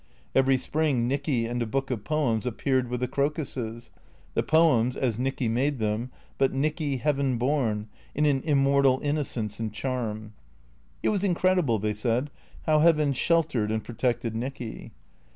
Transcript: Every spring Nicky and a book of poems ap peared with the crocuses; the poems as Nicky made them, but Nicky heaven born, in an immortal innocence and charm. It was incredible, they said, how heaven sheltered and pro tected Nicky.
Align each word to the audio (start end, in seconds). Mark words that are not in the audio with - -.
Every 0.33 0.57
spring 0.57 1.07
Nicky 1.07 1.45
and 1.45 1.61
a 1.61 1.67
book 1.67 1.91
of 1.91 2.03
poems 2.03 2.47
ap 2.47 2.57
peared 2.57 2.87
with 2.89 3.01
the 3.01 3.07
crocuses; 3.07 3.91
the 4.33 4.41
poems 4.41 4.97
as 4.97 5.19
Nicky 5.19 5.47
made 5.47 5.77
them, 5.77 6.09
but 6.39 6.51
Nicky 6.51 6.97
heaven 6.97 7.37
born, 7.37 7.87
in 8.15 8.25
an 8.25 8.41
immortal 8.43 8.99
innocence 9.03 9.59
and 9.59 9.71
charm. 9.71 10.33
It 11.03 11.09
was 11.09 11.23
incredible, 11.23 11.77
they 11.77 11.93
said, 11.93 12.31
how 12.63 12.79
heaven 12.79 13.13
sheltered 13.13 13.69
and 13.69 13.83
pro 13.83 13.93
tected 13.93 14.33
Nicky. 14.33 14.91